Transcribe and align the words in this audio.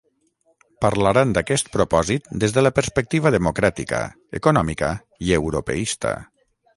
Parlaran 0.85 1.33
d’aquest 1.37 1.67
propòsit 1.75 2.31
des 2.43 2.55
de 2.55 2.63
la 2.63 2.71
perspectiva 2.79 3.33
democràtica, 3.37 3.99
econòmica 4.41 4.89
i 5.29 5.35
europeista. 5.41 6.19